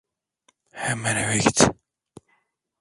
[0.83, 1.59] Hemen eve git.